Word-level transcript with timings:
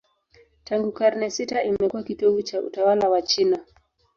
Tangu 0.63 0.91
karne 0.91 1.29
sita 1.29 1.61
imekuwa 1.63 2.03
kitovu 2.03 2.41
cha 2.41 2.61
utawala 2.61 3.09
wa 3.09 3.21
China. 3.21 3.65